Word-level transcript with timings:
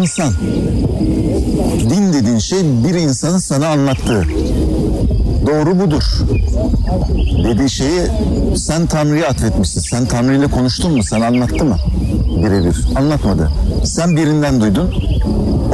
İnsan. 0.00 0.32
Din 1.90 2.12
dediğin 2.12 2.38
şey 2.38 2.58
bir 2.62 2.94
insanın 2.94 3.38
sana 3.38 3.68
anlattığı. 3.68 4.24
Doğru 5.46 5.80
budur. 5.80 6.02
Dediği 7.44 7.70
şeyi 7.70 8.00
sen 8.56 8.86
Tanrı'ya 8.86 9.28
atfetmişsin. 9.28 9.80
Sen 9.80 10.06
Tanrı 10.06 10.36
ile 10.36 10.46
konuştun 10.46 10.96
mu? 10.96 11.02
Sen 11.02 11.20
anlattı 11.20 11.64
mı? 11.64 11.76
Birebir. 12.36 12.86
Anlatmadı. 12.96 13.50
Sen 13.84 14.16
birinden 14.16 14.60
duydun. 14.60 14.94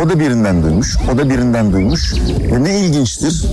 O 0.05 0.09
da 0.09 0.21
birinden 0.21 0.63
duymuş. 0.63 0.97
O 1.15 1.19
da 1.19 1.31
birinden 1.31 1.73
duymuş. 1.73 2.15
Ve 2.53 2.65
ne 2.65 2.81
ilginçtir. 2.81 3.45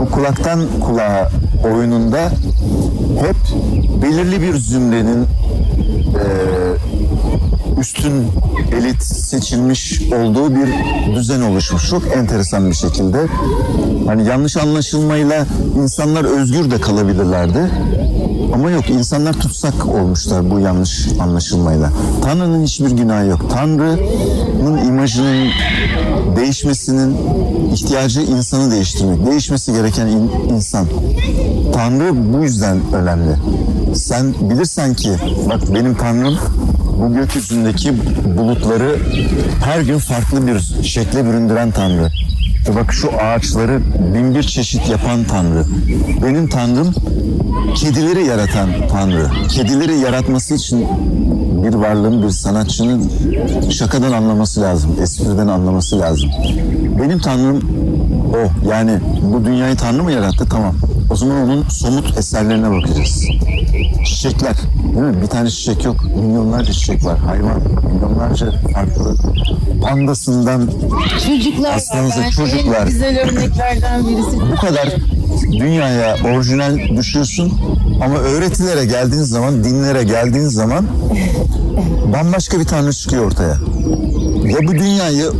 Bu 0.00 0.10
kulaktan 0.10 0.60
kulağa 0.80 1.30
oyununda 1.74 2.30
hep 3.20 3.36
belirli 4.02 4.42
bir 4.42 4.56
zümrenin 4.56 5.26
üstün 7.80 8.26
elit 8.76 9.02
seçilmiş 9.02 10.02
olduğu 10.02 10.54
bir 10.54 10.68
düzen 11.16 11.40
oluşmuş. 11.40 11.90
Çok 11.90 12.16
enteresan 12.16 12.70
bir 12.70 12.74
şekilde. 12.74 13.26
Hani 14.06 14.28
yanlış 14.28 14.56
anlaşılmayla 14.56 15.46
insanlar 15.82 16.24
özgür 16.24 16.70
de 16.70 16.80
kalabilirlerdi. 16.80 17.70
Ama 18.54 18.70
yok 18.70 18.90
insanlar 18.90 19.32
tutsak 19.32 19.86
olmuşlar 19.86 20.50
bu 20.50 20.60
yanlış 20.60 21.08
anlaşılmayla. 21.20 21.90
Tanrı'nın 22.24 22.64
hiçbir 22.64 22.90
günahı 22.90 23.26
yok. 23.26 23.40
Tanrı'nın 23.50 24.88
imajının 24.88 25.48
değişmesinin 26.36 27.16
ihtiyacı 27.74 28.20
insanı 28.20 28.70
değiştirmek. 28.70 29.26
Değişmesi 29.26 29.72
gereken 29.72 30.06
in- 30.06 30.30
insan. 30.54 30.86
Tanrı 31.72 32.32
bu 32.34 32.42
yüzden 32.42 32.78
önemli. 32.94 33.36
Sen 33.94 34.34
bilirsen 34.40 34.94
ki 34.94 35.10
bak 35.48 35.74
benim 35.74 35.94
Tanrım 35.94 36.38
bu 37.00 37.14
gökyüzündeki 37.14 37.92
bulutları 38.38 38.96
her 39.64 39.80
gün 39.80 39.98
farklı 39.98 40.46
bir 40.46 40.84
şekle 40.84 41.24
büründüren 41.24 41.70
Tanrı. 41.70 42.10
Bak 42.76 42.92
şu 42.92 43.10
ağaçları 43.22 43.80
bin 44.14 44.34
bir 44.34 44.42
çeşit 44.42 44.88
yapan 44.88 45.24
Tanrı. 45.24 45.64
Benim 46.22 46.48
Tanrım 46.48 46.94
kedileri 47.74 48.26
yaratan 48.26 48.70
Tanrı. 48.92 49.26
Kedileri 49.48 49.98
yaratması 49.98 50.54
için 50.54 50.86
bir 51.64 51.74
varlığın, 51.74 52.22
bir 52.22 52.30
sanatçının 52.30 53.10
şakadan 53.70 54.12
anlaması 54.12 54.60
lazım, 54.60 54.96
espriden 55.02 55.48
anlaması 55.48 56.00
lazım. 56.00 56.30
Benim 57.02 57.18
Tanrım 57.18 57.70
o. 58.34 58.68
Yani 58.68 58.98
bu 59.22 59.44
dünyayı 59.44 59.76
Tanrı 59.76 60.02
mı 60.02 60.12
yarattı? 60.12 60.46
Tamam. 60.50 60.74
O 61.10 61.16
zaman 61.16 61.36
onun 61.36 61.64
somut 61.68 62.18
eserlerine 62.18 62.70
bakacağız. 62.70 63.24
Çiçekler. 64.04 64.56
Değil 64.84 65.06
mi? 65.06 65.22
Bir 65.22 65.26
tane 65.26 65.50
çiçek 65.50 65.84
yok. 65.84 66.04
Milyonlarca 66.04 66.72
çiçek 66.72 67.04
var. 67.04 67.18
Hayvan. 67.18 67.60
Milyonlarca 67.94 68.52
farklı. 68.74 69.16
Pandasından 69.82 70.70
Çocuklar 71.26 71.76
Aslınıza 71.76 72.20
var. 72.20 72.30
Çocuklar. 72.30 72.82
En 72.82 72.86
güzel 72.86 73.18
örneklerden 73.20 74.08
birisi. 74.08 74.40
bu 74.52 74.56
kadar 74.56 74.88
dünyaya 75.52 76.16
orijinal 76.24 76.78
düşüyorsun 76.96 77.52
ama 78.04 78.16
öğretilere 78.18 78.84
geldiğin 78.84 79.22
zaman, 79.22 79.64
dinlere 79.64 80.04
geldiğin 80.04 80.48
zaman 80.48 80.86
bambaşka 82.12 82.60
bir 82.60 82.64
tanrı 82.64 82.92
çıkıyor 82.92 83.24
ortaya. 83.26 83.56
Ya 84.44 84.58
bu 84.68 84.72
dünyayı 84.72 85.30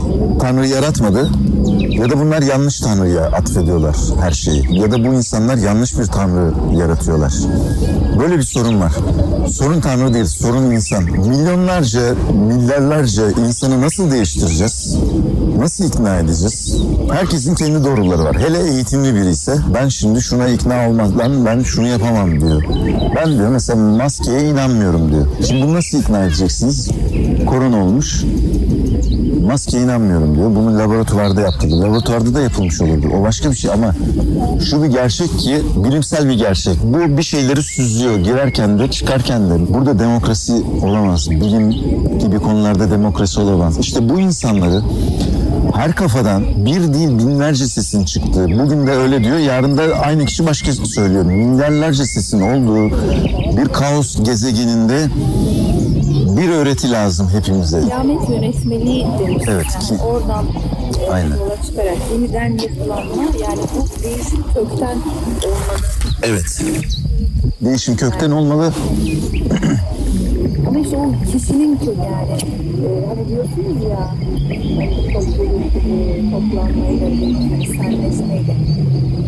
tanrı 0.40 0.66
yaratmadı 0.66 1.30
ya 2.00 2.10
da 2.10 2.20
bunlar 2.20 2.42
yanlış 2.42 2.80
tanrıya 2.80 3.22
atfediyorlar 3.26 3.96
her 4.20 4.30
şeyi. 4.30 4.78
Ya 4.80 4.90
da 4.90 5.04
bu 5.04 5.14
insanlar 5.14 5.56
yanlış 5.56 5.98
bir 5.98 6.04
tanrı 6.06 6.52
yaratıyorlar. 6.76 7.32
Böyle 8.18 8.38
bir 8.38 8.42
sorun 8.42 8.80
var. 8.80 8.92
Sorun 9.52 9.80
tanrı 9.80 10.14
değil, 10.14 10.24
sorun 10.24 10.70
insan. 10.70 11.04
Milyonlarca, 11.04 12.14
milyarlarca 12.48 13.30
insanı 13.30 13.80
nasıl 13.80 14.10
değiştireceğiz? 14.10 14.96
Nasıl 15.58 15.84
ikna 15.84 16.16
edeceğiz? 16.18 16.76
Herkesin 17.12 17.54
kendi 17.54 17.84
doğruları 17.84 18.24
var. 18.24 18.36
Hele 18.38 18.70
eğitimli 18.72 19.14
biri 19.14 19.30
ise 19.30 19.56
ben 19.74 19.88
şimdi 19.88 20.20
şuna 20.20 20.48
ikna 20.48 20.88
olmazdan 20.88 21.46
ben 21.46 21.62
şunu 21.62 21.88
yapamam 21.88 22.40
diyor. 22.40 22.62
Ben 23.16 23.32
diyor 23.32 23.48
mesela 23.48 23.78
maskeye 23.78 24.48
inanmıyorum 24.48 25.12
diyor. 25.12 25.26
Şimdi 25.48 25.62
bunu 25.62 25.74
nasıl 25.74 25.98
ikna 25.98 26.24
edeceksiniz? 26.24 26.88
Korona 27.46 27.84
olmuş. 27.84 28.24
Maskeye 29.50 29.84
inanmıyorum 29.84 30.36
diyor. 30.36 30.54
Bunu 30.54 30.78
laboratuvarda 30.78 31.40
yaptık. 31.40 31.72
Laboratuvarda 31.72 32.34
da 32.34 32.40
yapılmış 32.40 32.80
olurdu. 32.80 33.06
O 33.20 33.22
başka 33.22 33.50
bir 33.50 33.56
şey 33.56 33.70
ama 33.70 33.94
şu 34.64 34.82
bir 34.82 34.88
gerçek 34.88 35.38
ki 35.38 35.62
bilimsel 35.76 36.28
bir 36.28 36.34
gerçek. 36.34 36.76
Bu 36.82 37.18
bir 37.18 37.22
şeyleri 37.22 37.62
süzüyor. 37.62 38.18
Girerken 38.18 38.78
de 38.78 38.90
çıkarken 38.90 39.50
de. 39.50 39.74
Burada 39.74 39.98
demokrasi 39.98 40.52
olamaz. 40.82 41.30
Bilim 41.30 41.70
gibi 42.18 42.38
konularda 42.38 42.90
demokrasi 42.90 43.40
olamaz. 43.40 43.78
İşte 43.78 44.08
bu 44.08 44.20
insanları 44.20 44.82
her 45.74 45.92
kafadan 45.94 46.44
bir 46.66 46.94
değil 46.94 47.18
binlerce 47.18 47.66
sesin 47.66 48.04
çıktığı. 48.04 48.46
Bugün 48.46 48.86
de 48.86 48.90
öyle 48.90 49.24
diyor. 49.24 49.38
Yarın 49.38 49.76
da 49.76 49.82
aynı 49.82 50.24
kişi 50.24 50.46
başka 50.46 50.72
söylüyor. 50.72 51.24
Milyarlarca 51.24 52.04
sesin 52.04 52.40
olduğu 52.40 52.90
bir 53.56 53.68
kaos 53.68 54.22
gezegeninde 54.22 55.08
bir 56.40 56.48
öğreti 56.50 56.90
lazım 56.90 57.28
hepimize. 57.28 57.80
Kıyamet 57.80 58.28
yönetmeliği 58.30 59.06
demiş. 59.18 59.44
Evet, 59.48 59.66
Yani 59.74 59.86
ki- 59.98 60.04
oradan 60.04 60.46
Aynen. 61.10 61.36
yola 61.36 61.62
çıkarak 61.66 61.96
yeniden 62.12 62.58
yapılanma 62.58 63.22
yani 63.40 63.60
bu 63.76 64.02
değişim 64.02 64.42
kökten 64.54 64.96
olmalı. 64.96 65.80
Evet. 66.22 66.62
Değişim 67.60 67.96
kökten 67.96 68.30
olmalı. 68.30 68.72
Ama 70.70 70.78
işte 70.78 70.96
o 70.96 71.32
kişinin 71.32 71.76
kö- 71.76 71.96
yani 71.98 72.32
e, 72.86 73.06
hani 73.08 73.28
diyorsunuz 73.28 73.82
ya 73.90 74.14
hani 74.78 75.12
topluluk 75.12 75.74
e, 75.76 76.30
toplanmayla 76.30 77.08
yani 77.08 77.66
senleşmeyle 77.66 78.56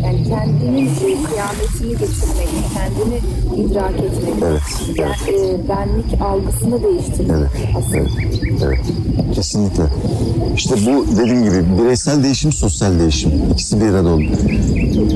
yani 0.03 0.23
kendinin 0.29 0.85
e, 0.85 1.23
kıyametini 1.23 1.89
geçirmek, 1.89 2.49
kendini 2.73 3.19
idrak 3.65 3.91
etmek, 3.91 4.33
Evet, 4.43 4.61
yani, 4.97 5.37
e, 5.37 5.69
benlik 5.69 6.21
algısını 6.21 6.83
değiştirmek 6.83 7.31
Evet, 7.37 7.49
aslında. 7.77 7.97
evet, 7.97 8.09
evet. 8.63 8.79
Kesinlikle. 9.35 9.83
İşte 10.55 10.75
bu 10.85 11.05
dediğim 11.17 11.43
gibi 11.43 11.81
bireysel 11.81 12.23
değişim, 12.23 12.51
sosyal 12.51 12.99
değişim. 12.99 13.31
İkisi 13.53 13.81
bir 13.81 13.85
arada 13.85 14.09
oldu. 14.09 14.23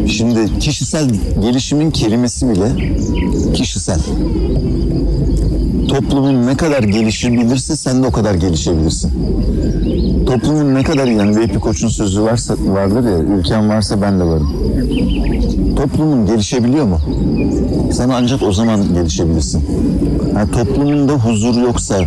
Şimdi 0.08 0.60
kişisel 0.60 1.10
gelişimin 1.42 1.92
kelimesi 1.92 2.50
bile 2.50 2.68
kişisel. 3.54 4.00
Toplumun 5.88 6.48
ne 6.48 6.58
kadar 6.58 6.84
gelişebilirse 6.84 7.76
sen 7.76 8.04
de 8.04 8.08
o 8.08 8.12
kadar 8.12 8.36
gelişebilirsin. 8.36 9.12
Toplumun 10.26 10.76
ne 10.76 10.84
kadar 10.84 11.06
yani 11.06 11.38
Veypi 11.38 11.60
Koç'un 11.60 11.88
sözü 11.88 12.22
varsa 12.22 12.56
vardır 12.60 13.04
ya 13.04 13.18
ülkem 13.18 13.70
varsa 13.70 14.02
ben 14.02 14.20
de 14.20 14.24
varım. 14.24 14.50
Toplumun 15.76 16.26
gelişebiliyor 16.26 16.86
mu? 16.86 17.00
Sen 17.92 18.10
ancak 18.10 18.44
o 18.44 18.52
zaman 18.52 18.94
gelişebilirsin. 18.94 19.66
Yani 20.36 20.52
toplumunda 20.52 21.14
huzur 21.14 21.62
yoksa, 21.62 22.00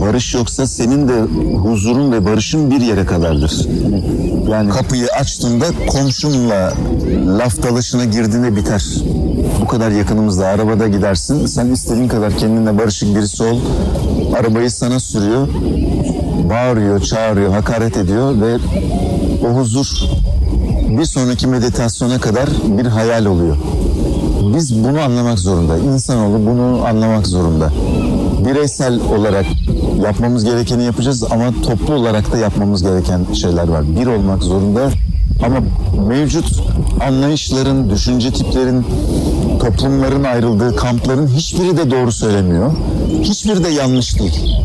barış 0.00 0.34
yoksa 0.34 0.66
senin 0.66 1.08
de 1.08 1.22
huzurun 1.56 2.12
ve 2.12 2.24
barışın 2.24 2.70
bir 2.70 2.80
yere 2.80 3.04
kadardır. 3.04 3.68
Yani 4.50 4.70
kapıyı 4.70 5.06
açtığında 5.06 5.66
komşunla 5.88 6.72
laf 7.26 7.62
dalaşına 7.62 8.04
girdiğinde 8.04 8.56
biter. 8.56 8.84
Bu 9.60 9.66
kadar 9.66 9.90
yakınımızda 9.90 10.46
arabada 10.46 10.88
gidersin. 10.88 11.46
Sen 11.46 11.66
istediğin 11.66 12.08
kadar 12.08 12.36
kendinle 12.36 12.78
barışık 12.78 13.16
birisi 13.16 13.42
ol. 13.42 13.58
Arabayı 14.38 14.70
sana 14.70 15.00
sürüyor. 15.00 15.48
Bağırıyor, 16.50 17.00
çağırıyor, 17.00 17.52
hakaret 17.52 17.96
ediyor 17.96 18.40
ve 18.40 18.56
o 19.46 19.48
huzur 19.48 19.86
bir 20.98 21.04
sonraki 21.04 21.46
meditasyona 21.46 22.20
kadar 22.20 22.48
bir 22.78 22.86
hayal 22.86 23.24
oluyor. 23.26 23.56
Biz 24.56 24.84
bunu 24.84 25.00
anlamak 25.00 25.38
zorunda. 25.38 25.78
İnsanoğlu 25.78 26.46
bunu 26.46 26.86
anlamak 26.86 27.26
zorunda. 27.26 27.72
Bireysel 28.46 29.00
olarak 29.18 29.46
yapmamız 30.02 30.44
gerekeni 30.44 30.84
yapacağız 30.84 31.24
ama 31.30 31.52
toplu 31.62 31.94
olarak 31.94 32.32
da 32.32 32.38
yapmamız 32.38 32.82
gereken 32.82 33.20
şeyler 33.34 33.68
var. 33.68 33.96
Bir 34.00 34.06
olmak 34.06 34.42
zorunda 34.42 34.90
ama 35.42 35.56
mevcut 36.08 36.62
anlayışların, 37.08 37.90
düşünce 37.90 38.32
tiplerin, 38.32 38.86
toplumların 39.60 40.24
ayrıldığı 40.24 40.76
kampların 40.76 41.26
hiçbiri 41.26 41.76
de 41.76 41.90
doğru 41.90 42.12
söylemiyor. 42.12 42.72
Hiçbiri 43.22 43.64
de 43.64 43.68
yanlış 43.68 44.18
değil. 44.18 44.56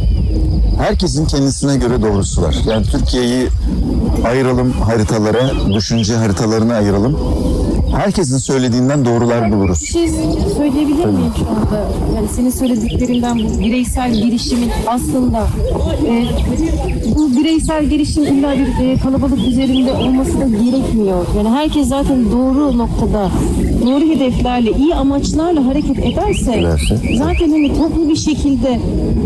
Herkesin 0.77 1.25
kendisine 1.25 1.77
göre 1.77 2.01
doğrusu 2.01 2.41
var. 2.41 2.55
Yani 2.67 2.85
Türkiye'yi 2.85 3.47
ayıralım 4.25 4.71
haritalara, 4.71 5.51
düşünce 5.73 6.15
haritalarına 6.15 6.73
ayıralım. 6.73 7.17
Herkesin 7.97 8.37
söylediğinden 8.37 9.05
doğrular 9.05 9.51
buluruz. 9.51 9.81
Bir 9.81 9.85
şey 9.87 10.07
söyleyebilir 10.57 11.05
miyim 11.05 11.33
şu 11.39 11.49
anda? 11.49 11.87
Yani 12.15 12.27
senin 12.35 12.49
söylediklerinden 12.49 13.39
bu 13.39 13.59
bireysel 13.59 14.13
girişimin 14.21 14.69
aslında 14.87 15.47
e, 16.07 16.25
bu 17.15 17.31
bireysel 17.37 17.85
girişim 17.85 18.23
illa 18.23 18.53
bir 18.57 18.85
e, 18.85 18.97
kalabalık 18.97 19.39
üzerinde 19.47 19.93
olması 19.93 20.39
da 20.39 20.47
gerekmiyor. 20.47 21.25
Yani 21.37 21.49
herkes 21.49 21.87
zaten 21.87 22.31
doğru 22.31 22.77
noktada, 22.77 23.29
doğru 23.85 24.05
hedeflerle, 24.09 24.71
iyi 24.71 24.95
amaçlarla 24.95 25.65
hareket 25.65 25.99
ederse 25.99 26.53
Ederse. 26.59 26.99
zaten 27.17 27.49
hani 27.51 27.77
toplu 27.77 28.09
bir 28.09 28.15
şekilde 28.15 28.79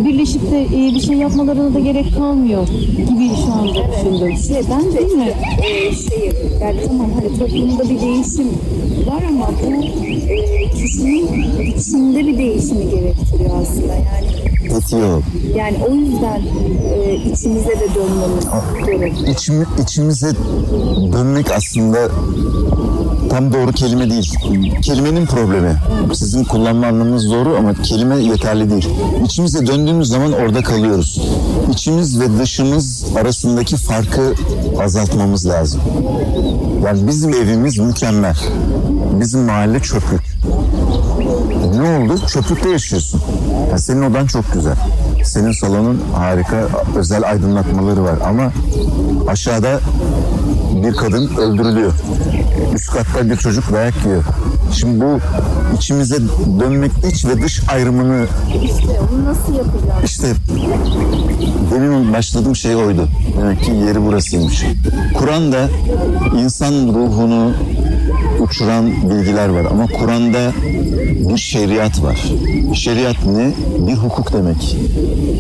birleşip 0.05 0.51
de 0.51 0.61
e, 0.63 0.95
bir 0.95 0.99
şey 0.99 1.15
yapmalarına 1.17 1.73
da 1.73 1.79
gerek 1.79 2.15
kalmıyor 2.17 2.67
gibi 2.97 3.29
şu 3.45 3.53
anda 3.53 3.73
düşündüm. 3.73 4.37
Şey, 4.37 4.61
ben 4.71 4.91
de 4.93 4.97
Değil 4.97 5.11
mi? 5.15 5.31
e, 5.63 5.95
şey 5.95 6.31
yani 6.61 6.77
tamam 6.87 7.09
hani 7.15 7.39
toplumda 7.39 7.83
bir 7.89 8.01
değişim 8.01 8.47
var 9.07 9.23
ama 9.29 9.49
bu 9.63 9.83
e, 9.83 10.69
kişinin 10.69 11.27
içinde 11.77 12.27
bir 12.27 12.37
değişimi 12.37 12.89
gerektiriyor 12.89 13.61
aslında 13.61 13.93
yani 13.93 14.43
Etiyor. 14.77 15.23
yani 15.55 15.77
o 15.89 15.95
yüzden 15.95 16.41
e, 16.95 17.15
içimize 17.15 17.69
de 17.69 17.87
dönmemiz 17.95 18.45
gerekiyor. 18.85 19.27
İçim, 19.27 19.65
içimize 19.83 20.31
dönmek 21.13 21.51
aslında 21.51 22.09
tam 23.33 23.53
doğru 23.53 23.71
kelime 23.71 24.09
değil. 24.09 24.33
Kelimenin 24.81 25.25
problemi. 25.25 25.75
Sizin 26.13 26.43
kullanma 26.43 26.87
anlamınız 26.87 27.29
doğru 27.29 27.55
ama 27.57 27.73
kelime 27.73 28.17
yeterli 28.17 28.69
değil. 28.69 28.89
İçimize 29.25 29.67
döndüğümüz 29.67 30.07
zaman 30.07 30.33
orada 30.33 30.63
kalıyoruz. 30.63 31.21
İçimiz 31.71 32.19
ve 32.19 32.39
dışımız 32.39 33.05
arasındaki 33.21 33.77
farkı 33.77 34.33
azaltmamız 34.83 35.47
lazım. 35.47 35.81
Yani 36.85 37.07
bizim 37.07 37.33
evimiz 37.33 37.77
mükemmel. 37.77 38.37
Bizim 39.19 39.41
mahalle 39.41 39.79
çöplük. 39.79 40.21
E 41.63 41.77
Ne 41.77 41.97
oldu? 41.97 42.19
Çöplükte 42.27 42.69
yaşıyorsun. 42.69 43.21
Ya 43.71 43.77
senin 43.77 44.01
odan 44.11 44.27
çok 44.27 44.53
güzel. 44.53 44.75
Senin 45.23 45.51
salonun 45.51 46.01
harika 46.15 46.67
özel 46.97 47.29
aydınlatmaları 47.29 48.03
var 48.03 48.15
ama 48.25 48.51
aşağıda 49.27 49.79
bir 50.83 50.93
kadın 50.93 51.27
öldürülüyor. 51.37 51.93
Üst 52.75 52.91
katta 52.91 53.29
bir 53.29 53.35
çocuk 53.35 53.73
dayak 53.73 54.05
yiyor. 54.05 54.23
Şimdi 54.73 55.01
bu 55.05 55.19
içimize 55.77 56.17
dönmek 56.59 56.91
iç 57.11 57.25
ve 57.25 57.41
dış 57.43 57.61
ayrımını 57.69 58.25
İşte 58.63 58.99
onu 59.13 59.25
nasıl 59.25 59.53
yapacağız? 59.53 60.03
işte 60.03 60.27
benim 61.75 62.13
başladığım 62.13 62.55
şey 62.55 62.75
oydu. 62.75 63.07
Demek 63.39 63.63
ki 63.63 63.71
yeri 63.71 64.01
burasıymış. 64.05 64.63
Kur'an'da 65.17 65.69
insan 66.37 66.73
ruhunu 66.73 67.53
uçuran 68.43 69.09
bilgiler 69.09 69.49
var 69.49 69.65
ama 69.71 69.87
Kur'an'da 69.87 70.51
bir 71.29 71.37
şeriat 71.37 72.03
var. 72.03 72.23
Şeriat 72.73 73.25
ne? 73.25 73.53
Bir 73.87 73.93
hukuk 73.93 74.33
demek. 74.33 74.77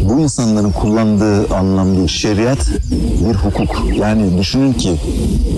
Bu 0.09 0.19
insanların 0.19 0.71
kullandığı 0.71 1.55
anlam 1.55 1.97
değil. 1.97 2.07
Şeriat 2.07 2.69
bir 3.29 3.35
hukuk. 3.35 3.97
Yani 3.97 4.37
düşünün 4.37 4.73
ki 4.73 4.95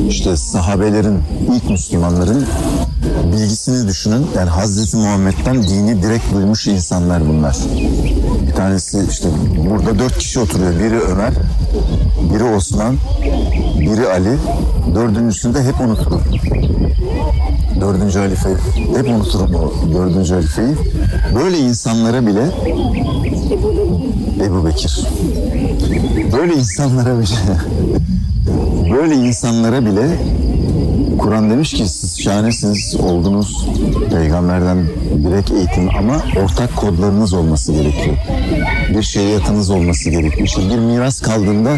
işte 0.09 0.38
sahabelerin, 0.38 1.19
ilk 1.56 1.69
Müslümanların 1.69 2.45
bilgisini 3.33 3.88
düşünün. 3.88 4.27
Yani 4.36 4.50
Hazreti 4.50 4.97
Muhammed'den 4.97 5.63
dini 5.63 6.03
direkt 6.03 6.33
duymuş 6.33 6.68
insanlar 6.68 7.27
bunlar. 7.30 7.56
Bir 8.47 8.53
tanesi 8.53 9.00
işte 9.09 9.27
burada 9.69 10.00
dört 10.00 10.18
kişi 10.18 10.39
oturuyor. 10.39 10.80
Biri 10.80 11.00
Ömer, 11.00 11.33
biri 12.33 12.44
Osman, 12.44 12.95
biri 13.80 14.07
Ali. 14.07 14.38
Dördüncüsünü 14.95 15.54
de 15.54 15.63
hep 15.63 15.81
unuturum. 15.81 16.22
Dördüncü 17.81 18.19
halife. 18.19 18.50
Hep 18.98 19.10
unuturum 19.10 19.56
o 19.56 19.74
dördüncü 19.94 20.33
halifeyi. 20.33 20.75
Böyle 21.36 21.57
insanlara 21.57 22.27
bile 22.27 22.45
Ebu 24.45 24.66
Bekir. 24.66 25.07
Böyle 26.33 26.54
insanlara 26.54 27.19
bile 27.19 27.36
böyle 28.94 29.16
insanlara 29.16 29.86
bile 29.86 30.18
Kur'an 31.18 31.50
demiş 31.50 31.74
ki 31.74 31.89
siz 31.89 32.21
şahanesiniz 32.21 32.95
oldunuz 32.95 33.68
peygamberden 34.10 34.88
direkt 35.24 35.51
eğitim 35.51 35.89
ama 35.98 36.21
ortak 36.44 36.75
kodlarınız 36.75 37.33
olması 37.33 37.71
gerekiyor. 37.71 38.16
Bir 38.89 39.04
şeriatınız 39.04 39.69
olması 39.69 40.10
gerekiyor. 40.10 40.48
İşte 40.48 40.62
bir 40.69 40.80
miras 40.80 41.21
kaldığında 41.21 41.78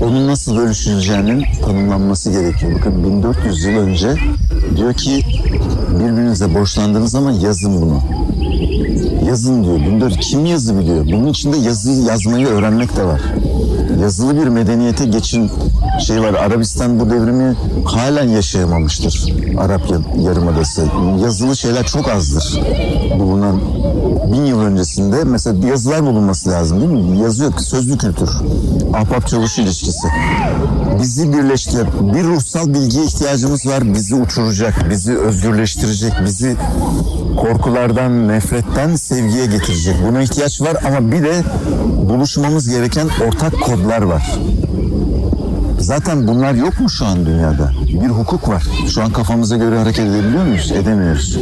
onun 0.00 0.26
nasıl 0.28 0.56
bölüşüleceğinin 0.56 1.44
tanımlanması 1.64 2.30
gerekiyor. 2.30 2.72
Bakın 2.78 3.04
1400 3.04 3.64
yıl 3.64 3.76
önce 3.76 4.14
diyor 4.76 4.94
ki 4.94 5.22
birbirinize 5.90 6.54
borçlandığınız 6.54 7.10
zaman 7.10 7.32
yazın 7.32 7.82
bunu. 7.82 8.02
Yazın 9.26 9.64
diyor. 9.64 9.80
Bunda 9.86 10.08
kim 10.08 10.46
yazı 10.46 10.78
biliyor? 10.78 11.04
Bunun 11.06 11.26
içinde 11.26 11.56
yazı 11.56 11.90
yazmayı 11.90 12.46
öğrenmek 12.46 12.96
de 12.96 13.04
var. 13.04 13.20
Yazılı 14.02 14.36
bir 14.42 14.46
medeniyete 14.48 15.04
geçin 15.04 15.50
şey 16.06 16.20
var. 16.20 16.34
Arabistan 16.34 17.00
bu 17.00 17.10
devrimi 17.10 17.56
halen 17.84 18.28
yaşayamamıştır. 18.28 19.32
Arap 19.58 19.90
ya- 19.90 20.22
Yarımadası. 20.22 20.86
Yazılı 21.22 21.56
şeyler 21.56 21.86
çok 21.86 22.08
azdır. 22.08 22.60
Bulunan 23.18 23.60
bin 24.32 24.44
yıl 24.44 24.60
öncesinde 24.60 25.24
mesela 25.24 25.66
yazılar 25.68 26.02
bulunması 26.06 26.50
lazım 26.50 26.80
değil 26.80 26.90
mi? 26.90 27.18
Yazı 27.18 27.44
yok. 27.44 27.60
Sözlü 27.60 27.98
kültür. 27.98 28.28
Ahbap 28.94 29.28
çavuş 29.28 29.58
ilişkisi. 29.58 30.08
Bizi 31.02 31.32
birleştiren 31.32 31.86
bir 32.14 32.24
ruhsal 32.24 32.68
bilgiye 32.74 33.04
ihtiyacımız 33.04 33.66
var. 33.66 33.94
Bizi 33.94 34.14
uçuracak, 34.14 34.90
bizi 34.90 35.18
özgürleştirecek, 35.18 36.12
bizi 36.24 36.56
korkulardan, 37.40 38.28
nefretten 38.28 38.96
sevgiye 39.14 39.46
getirecek. 39.46 39.96
Buna 40.08 40.22
ihtiyaç 40.22 40.60
var 40.60 40.76
ama 40.86 41.12
bir 41.12 41.22
de 41.22 41.42
buluşmamız 42.08 42.68
gereken 42.68 43.08
ortak 43.26 43.60
kodlar 43.60 44.02
var. 44.02 44.38
Zaten 45.78 46.26
bunlar 46.26 46.54
yok 46.54 46.80
mu 46.80 46.90
şu 46.90 47.06
an 47.06 47.26
dünyada? 47.26 47.72
Bir 48.02 48.08
hukuk 48.08 48.48
var. 48.48 48.62
Şu 48.94 49.02
an 49.02 49.12
kafamıza 49.12 49.56
göre 49.56 49.78
hareket 49.78 50.06
edebiliyor 50.06 50.44
muyuz? 50.44 50.72
Edemiyoruz. 50.72 51.38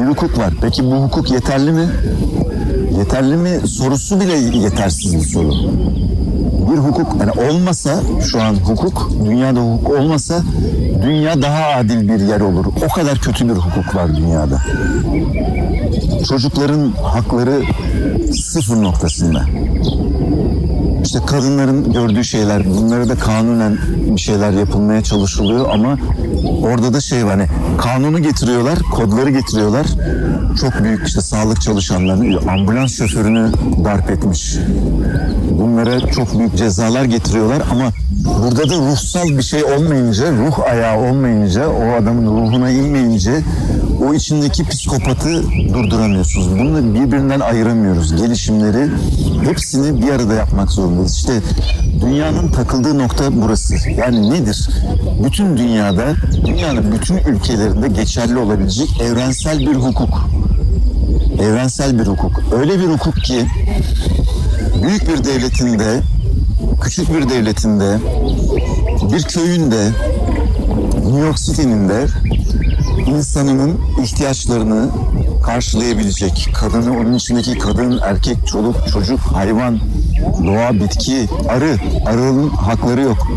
Bir 0.00 0.06
hukuk 0.06 0.38
var. 0.38 0.54
Peki 0.60 0.84
bu 0.84 0.94
hukuk 0.94 1.30
yeterli 1.30 1.72
mi? 1.72 1.88
Yeterli 2.98 3.36
mi 3.36 3.68
sorusu 3.68 4.20
bile 4.20 4.58
yetersiz 4.58 5.14
bir 5.14 5.28
soru. 5.28 5.52
Bir 6.72 6.78
hukuk 6.78 7.16
yani 7.20 7.50
olmasa 7.50 8.00
şu 8.30 8.42
an 8.42 8.54
hukuk, 8.54 9.10
dünyada 9.24 9.60
hukuk 9.60 9.98
olmasa 9.98 10.42
dünya 11.02 11.42
daha 11.42 11.64
adil 11.78 12.08
bir 12.08 12.20
yer 12.20 12.40
olur. 12.40 12.64
O 12.86 12.92
kadar 12.92 13.18
kötü 13.18 13.48
bir 13.48 13.54
hukuk 13.54 13.94
var 13.94 14.16
dünyada. 14.16 14.62
Çocukların 16.28 16.92
hakları 17.02 17.62
sıfır 18.32 18.82
noktasında. 18.82 19.44
İşte 21.04 21.18
kadınların 21.26 21.92
gördüğü 21.92 22.24
şeyler, 22.24 22.62
bunlara 22.66 23.08
da 23.08 23.14
kanunen 23.14 23.78
bir 24.16 24.20
şeyler 24.20 24.50
yapılmaya 24.50 25.02
çalışılıyor 25.02 25.68
ama 25.70 25.98
orada 26.62 26.94
da 26.94 27.00
şey 27.00 27.26
var 27.26 27.30
hani 27.30 27.48
kanunu 27.78 28.22
getiriyorlar, 28.22 28.78
kodları 28.78 29.30
getiriyorlar. 29.30 29.86
Çok 30.60 30.84
büyük 30.84 31.08
işte 31.08 31.20
sağlık 31.20 31.60
çalışanlarını, 31.60 32.50
ambulans 32.50 32.98
şoförünü 32.98 33.50
darp 33.84 34.10
etmiş. 34.10 34.56
Bunlara 35.50 36.00
çok 36.00 36.38
büyük 36.38 36.56
cezalar 36.56 37.04
getiriyorlar 37.04 37.62
ama 37.70 37.90
burada 38.24 38.70
da 38.70 38.76
ruhsal 38.76 39.28
bir 39.28 39.42
şey 39.42 39.64
olmayınca, 39.64 40.32
ruh 40.32 40.58
ayağı 40.70 41.10
olmayınca, 41.10 41.68
o 41.68 42.02
adamın 42.02 42.26
ruhuna 42.26 42.70
inmeyince 42.70 43.42
o 44.00 44.14
içindeki 44.14 44.64
psikopatı 44.64 45.42
durduramıyorsunuz. 45.74 46.58
Bunu 46.58 46.94
birbirinden 46.94 47.40
ayıramıyoruz. 47.40 48.16
Gelişimleri 48.16 48.90
hepsini 49.44 50.02
bir 50.02 50.10
arada 50.10 50.34
yapmak 50.34 50.70
zorundayız. 50.70 51.14
İşte 51.14 51.42
dünyanın 52.00 52.52
takıldığı 52.52 52.98
nokta 52.98 53.24
burası. 53.42 53.74
Yani 53.90 54.30
nedir? 54.30 54.68
Bütün 55.24 55.56
dünyada, 55.56 56.14
dünyanın 56.46 56.92
bütün 56.92 57.16
ülkelerinde 57.16 57.88
geçerli 57.88 58.38
olabilecek 58.38 59.00
evrensel 59.00 59.58
bir 59.58 59.74
hukuk. 59.74 60.28
Evrensel 61.40 61.98
bir 61.98 62.06
hukuk. 62.06 62.42
Öyle 62.52 62.78
bir 62.78 62.84
hukuk 62.84 63.16
ki 63.16 63.46
büyük 64.82 65.08
bir 65.08 65.24
devletinde, 65.24 66.00
küçük 66.82 67.14
bir 67.14 67.28
devletinde, 67.28 67.98
bir 69.12 69.22
köyünde, 69.22 69.90
New 71.06 71.20
York 71.20 71.36
City'nin 71.36 71.88
de 71.88 72.06
insanının 73.06 73.80
ihtiyaçlarını 74.02 74.88
karşılayabilecek, 75.44 76.48
kadını, 76.54 76.98
onun 76.98 77.14
içindeki 77.14 77.58
kadın, 77.58 78.00
erkek, 78.02 78.46
çoluk, 78.46 78.88
çocuk, 78.92 79.20
hayvan, 79.20 79.80
doğa, 80.46 80.74
bitki, 80.74 81.28
arı, 81.48 81.76
arının 82.06 82.48
hakları 82.48 83.00
yok. 83.00 83.28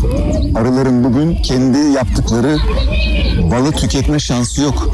Arıların 0.54 1.04
bugün 1.04 1.42
kendi 1.42 1.78
yaptıkları 1.78 2.56
balı 3.50 3.72
tüketme 3.72 4.18
şansı 4.18 4.62
yok. 4.62 4.90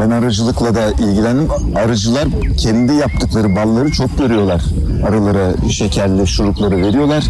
Ben 0.00 0.10
arıcılıkla 0.10 0.74
da 0.74 0.90
ilgilendim. 0.90 1.48
Arıcılar 1.76 2.28
kendi 2.58 2.92
yaptıkları 2.92 3.56
balları 3.56 3.90
çok 3.90 4.18
görüyorlar. 4.18 4.62
arılara 5.08 5.68
şekerli 5.70 6.26
şurupları 6.26 6.76
veriyorlar. 6.76 7.24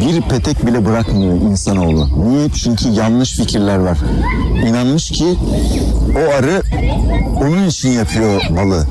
Bir 0.00 0.20
petek 0.22 0.66
bile 0.66 0.84
bırakmıyor 0.86 1.34
insanoğlu. 1.34 2.08
Niye? 2.28 2.48
Çünkü 2.54 2.88
yanlış 2.88 3.36
fikirler 3.36 3.76
var. 3.78 3.98
İnanmış 4.68 5.10
ki 5.10 5.24
o 6.16 6.30
arı 6.38 6.62
onun 7.40 7.66
için 7.68 7.88
yapıyor 7.88 8.42
balı. 8.56 8.86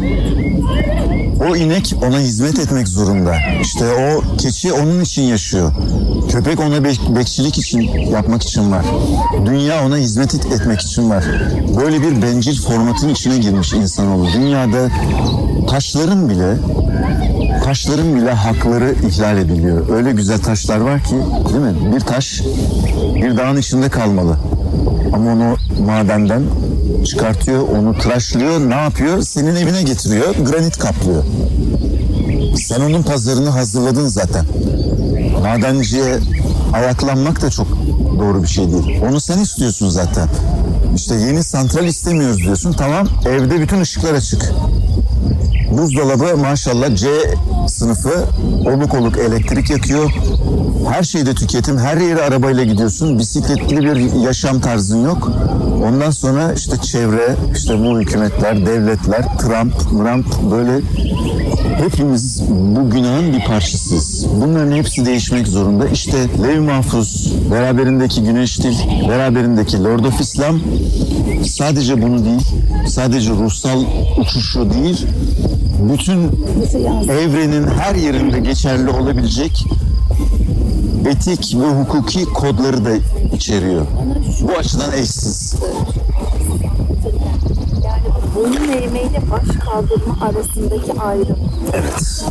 O 1.50 1.56
inek 1.56 1.96
ona 2.08 2.20
hizmet 2.20 2.60
etmek 2.60 2.88
zorunda. 2.88 3.36
İşte 3.62 3.86
o 3.86 4.38
keçi 4.38 4.74
onun 4.74 5.02
için 5.02 5.22
yaşıyor. 5.22 5.72
Köpek 6.32 6.60
ona 6.60 6.78
bek- 6.78 7.16
bekçilik 7.16 7.58
için 7.58 7.82
yapmak 8.12 8.44
için 8.44 8.72
var. 8.72 8.86
Dünya 9.46 9.86
ona 9.86 9.98
hizmet 9.98 10.36
et- 10.36 10.46
etmek 10.46 10.82
için 10.82 11.10
var. 11.10 11.26
Böyle 11.82 12.02
bir 12.02 12.22
bencil 12.22 12.62
formatın 12.62 13.10
içine 13.10 13.38
girmiş 13.38 13.74
insanoğlu. 13.74 14.28
Dünyada 14.34 14.90
taşların 15.70 16.30
bile 16.30 16.54
taşların 17.66 18.16
bile 18.16 18.32
hakları 18.32 18.96
ihlal 19.08 19.38
ediliyor. 19.38 19.90
Öyle 19.90 20.12
güzel 20.12 20.40
taşlar 20.40 20.78
var 20.78 21.04
ki 21.04 21.16
değil 21.50 21.60
mi? 21.60 21.96
Bir 21.96 22.00
taş 22.00 22.42
bir 23.16 23.38
dağın 23.38 23.58
içinde 23.58 23.90
kalmalı. 23.90 24.38
Ama 25.14 25.32
onu 25.32 25.56
madenden 25.86 26.44
çıkartıyor, 27.06 27.68
onu 27.70 27.98
tıraşlıyor, 27.98 28.60
ne 28.60 28.76
yapıyor? 28.76 29.22
Senin 29.22 29.56
evine 29.56 29.84
getiriyor, 29.84 30.36
granit 30.36 30.78
kaplıyor. 30.78 31.24
Sen 32.58 32.82
onun 32.82 33.04
pazarını 33.04 33.50
hazırladın 33.50 34.08
zaten. 34.08 34.46
Madenciye 35.42 36.20
ayaklanmak 36.74 37.42
da 37.42 37.50
çok 37.50 37.68
doğru 38.20 38.44
bir 38.44 38.48
şey 38.48 38.72
değil. 38.72 39.02
Onu 39.10 39.20
sen 39.20 39.40
istiyorsun 39.40 39.90
zaten. 39.90 40.30
İşte 40.96 41.16
yeni 41.16 41.44
santral 41.44 41.86
istemiyoruz 41.86 42.38
diyorsun. 42.38 42.74
Tamam 42.74 43.08
evde 43.26 43.62
bütün 43.62 43.82
ışıklar 43.82 44.14
açık. 44.14 44.52
Buzdolabı 45.72 46.38
maşallah 46.38 46.96
C 46.96 47.08
sınıfı 47.68 48.26
oluk 48.66 48.94
oluk 48.94 49.18
elektrik 49.18 49.70
yakıyor. 49.70 50.12
Her 50.90 51.04
şeyde 51.04 51.34
tüketim. 51.36 51.78
Her 51.78 51.98
yere 51.98 52.22
arabayla 52.22 52.64
gidiyorsun. 52.64 53.20
Bisikletli 53.20 53.78
bir 53.78 54.14
yaşam 54.22 54.60
tarzın 54.60 55.06
yok. 55.06 55.32
Ondan 55.88 56.12
sonra 56.12 56.54
işte 56.54 56.78
çevre, 56.78 57.36
işte 57.56 57.80
bu 57.80 58.00
hükümetler, 58.00 58.66
devletler, 58.66 59.38
Trump, 59.38 59.80
Trump 59.80 60.52
böyle 60.52 60.82
hepimiz 61.84 62.42
bu 62.50 62.90
günahın 62.90 63.34
bir 63.34 63.46
parçasıyız. 63.46 64.26
Bunların 64.42 64.72
hepsi 64.72 65.06
değişmek 65.06 65.48
zorunda. 65.48 65.88
İşte 65.88 66.18
Lev 66.44 66.62
Mahfuz, 66.62 67.34
beraberindeki 67.52 68.24
Güneş 68.24 68.60
Dil, 68.60 68.76
beraberindeki 69.10 69.84
Lord 69.84 70.04
of 70.04 70.22
Islam 70.22 70.60
sadece 71.46 72.02
bunu 72.02 72.26
değil, 72.26 72.48
sadece 72.88 73.30
ruhsal 73.30 73.84
uçuşu 74.18 74.74
değil, 74.74 75.08
bütün 75.80 76.32
evrenin 77.10 77.68
her 77.68 77.96
yerinde 77.96 78.40
geçerli 78.40 78.90
olabilecek 78.90 79.66
etik 81.08 81.56
ve 81.62 81.68
hukuki 81.68 82.26
kodları 82.26 82.86
da 82.86 82.90
içeriyor. 83.36 83.86
Bu 84.42 84.52
açıdan 84.52 84.92
eşsiz. 84.92 85.56
Yani 87.84 88.04
boyun 88.36 88.70
eğmeyle 88.72 89.22
baş 89.32 89.66
kaldırma 89.66 90.18
arasındaki 90.22 91.00
ayrım. 91.00 91.38
Evet. 91.74 92.26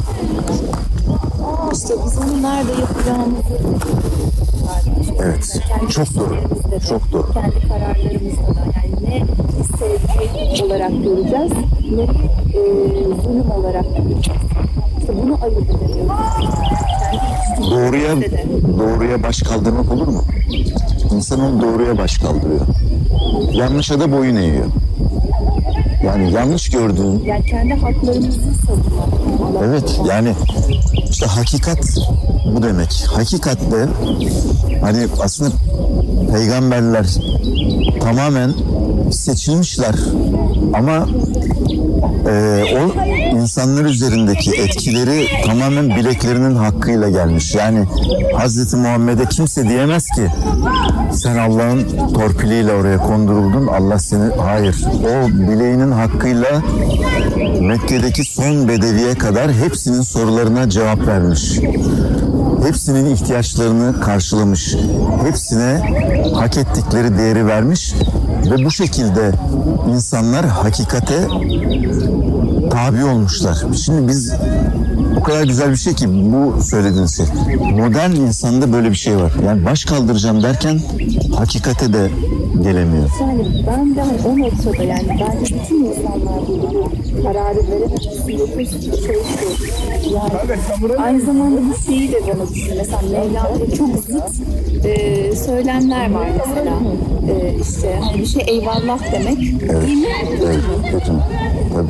İşte 1.75 1.95
biz 2.07 2.19
onu 2.19 2.43
nerede 2.43 2.73
yapacağımızı 2.81 3.55
Evet. 5.23 5.61
kendi 5.69 5.93
Çok 5.93 6.15
doğru. 6.15 6.37
Çok 6.89 7.13
doğru. 7.13 7.33
Kendi 7.33 7.69
kararlarımızda 7.69 8.47
da 8.47 8.65
yani 8.77 9.05
ne 9.09 9.25
sevgi 9.79 10.65
olarak 10.65 10.91
göreceğiz 10.91 11.53
ne 11.97 12.03
e, 12.03 12.63
zulüm 13.23 13.51
olarak 13.51 13.85
göreceğiz. 13.97 14.41
İşte 15.01 15.13
bunu 15.23 15.39
ayırt 15.43 15.71
edemiyoruz. 15.71 16.11
Doğruya 17.71 18.21
de. 18.21 18.45
doğruya 18.79 19.23
baş 19.23 19.43
kaldırmak 19.43 19.93
olur 19.93 20.09
mu? 20.09 20.23
İnsan 21.15 21.41
onu 21.41 21.63
doğruya 21.63 21.99
baş 21.99 22.19
kaldırıyor. 22.19 22.67
Yanlışa 23.53 24.01
da 24.01 24.13
boyun 24.13 24.37
eğiyor. 24.37 24.67
Yani 26.07 26.33
yanlış 26.33 26.71
gördüğün 26.71 27.23
Yani 27.27 27.47
kendi 27.47 27.75
haklarımızı 27.75 28.41
savunmak. 28.67 29.65
Evet 29.65 30.01
yani 30.09 30.33
işte 31.11 31.27
hakikat 31.27 31.79
bu 32.55 32.63
demek. 32.63 33.05
Hakikatle 33.09 33.87
hani 34.81 35.07
aslında 35.21 35.51
peygamberler 36.33 37.07
tamamen 38.01 38.55
seçilmişler 39.13 39.95
ama 40.75 41.09
e, 42.29 42.65
o 42.77 43.05
insanlar 43.37 43.85
üzerindeki 43.85 44.51
etkileri 44.51 45.27
tamamen 45.47 45.89
bileklerinin 45.89 46.55
hakkıyla 46.55 47.11
gelmiş. 47.11 47.55
Yani 47.55 47.85
Hazreti 48.37 48.77
Muhammed'e 48.77 49.25
kimse 49.25 49.69
diyemez 49.69 50.07
ki 50.07 50.27
sen 51.13 51.37
Allah'ın 51.37 52.13
torpiliyle 52.15 52.73
oraya 52.73 52.99
konduruldun. 52.99 53.67
Allah 53.67 53.99
seni 53.99 54.35
hayır. 54.35 54.85
O 54.87 55.29
bileğinin 55.29 55.91
hakkıyla 55.91 56.63
Mekke'deki 57.61 58.25
son 58.25 58.69
bedeviye 58.69 59.15
kadar 59.15 59.53
hepsinin 59.53 60.03
sorularına 60.03 60.71
cevap 60.71 61.07
vermiş. 61.07 61.59
Hepsinin 62.67 63.15
ihtiyaçlarını 63.15 64.01
karşılamış. 64.01 64.75
Hepsine 65.27 65.95
hak 66.35 66.57
ettikleri 66.57 67.19
değeri 67.19 67.47
vermiş 67.47 67.95
ve 68.51 68.65
bu 68.65 68.71
şekilde 68.71 69.33
insanlar 69.95 70.47
hakikate 70.47 71.29
tabi 72.71 73.05
olmuşlar. 73.05 73.59
Şimdi 73.85 74.09
biz 74.09 74.33
o 75.19 75.23
kadar 75.23 75.45
güzel 75.45 75.71
bir 75.71 75.77
şey 75.77 75.95
ki 75.95 76.07
bu 76.09 76.63
söylediğiniz 76.63 77.17
şey. 77.17 77.27
Modern 77.73 78.11
insanda 78.11 78.73
böyle 78.73 78.91
bir 78.91 78.97
şey 78.97 79.17
var. 79.17 79.33
Yani 79.47 79.65
baş 79.65 79.85
kaldıracağım 79.85 80.43
derken 80.43 80.81
hakikate 81.37 81.93
de 81.93 82.11
gelemiyor. 82.63 83.11
Yani 83.21 83.65
ben 83.67 83.97
de 83.97 84.03
o 84.29 84.39
noktada 84.39 84.83
yani 84.83 85.09
bence 85.09 85.55
bütün 85.55 85.85
insanlar 85.85 86.41
kararı 87.23 87.59
verememesindeki 87.71 89.03
şey 89.03 89.15
şu. 89.15 90.15
Yani 90.15 90.31
aynı 90.99 91.21
zamanda 91.21 91.61
bu 91.61 91.87
şeyi 91.87 92.13
de 92.13 92.21
bana 92.27 92.49
düşün. 92.49 92.75
Mesela 92.77 93.01
Mevlana'da 93.03 93.77
çok 93.77 93.89
zıt 93.97 94.47
e, 94.85 95.37
söylemler 95.37 96.11
var 96.11 96.29
mesela. 96.47 96.79
E, 97.33 97.57
işte 97.61 97.99
hani 98.03 98.19
bir 98.19 98.27
şey 98.27 98.43
eyvallah 98.47 99.13
demek 99.13 99.39
değil 99.39 99.97
mi? 99.97 100.07
Evet, 100.43 100.61
kötü 100.91 101.13
mü? 101.13 101.23
Tabii. 101.75 101.89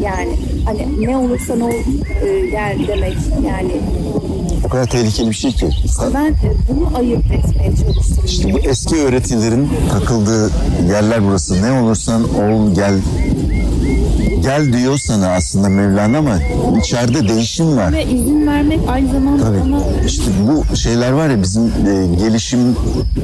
Yani 0.00 0.36
hani 0.64 1.06
ne 1.06 1.16
olursa 1.16 1.54
ne 1.56 1.64
ol, 1.64 1.70
e, 1.70 2.46
gel 2.50 2.78
demek 2.88 3.16
yani. 3.46 3.72
O 4.64 4.68
kadar 4.68 4.86
tehlikeli 4.86 5.30
bir 5.30 5.34
şey 5.34 5.52
ki. 5.52 5.70
Ben 6.14 6.26
e, 6.26 6.34
bunu 6.68 6.96
ayırt 6.96 7.26
etmeye 7.26 7.76
çalıştım. 7.76 8.24
İşte 8.26 8.52
bu 8.52 8.58
eski 8.58 8.96
öğretilerin 8.96 9.68
takıldığı 9.92 10.50
yerler 10.88 11.24
burası. 11.24 11.62
Ne 11.62 11.80
olursan 11.80 12.22
ol 12.22 12.74
gel. 12.74 12.94
Gel 14.42 14.72
diyor 14.72 14.98
sana 14.98 15.28
aslında 15.28 15.68
Mevlana 15.68 16.18
ama 16.18 16.38
içeride 16.78 17.28
değişim 17.28 17.76
var. 17.76 17.92
Ve 17.92 18.04
izin 18.04 18.46
vermek 18.46 18.80
aynı 18.88 19.12
zamanda 19.12 19.42
Tabii. 19.42 19.60
bana 19.60 19.80
İşte 20.06 20.24
bu 20.48 20.76
şeyler 20.76 21.12
var 21.12 21.28
ya 21.30 21.42
bizim 21.42 21.62
e, 21.64 22.16
gelişim 22.18 22.76